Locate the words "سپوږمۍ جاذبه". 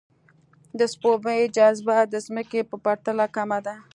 0.93-1.97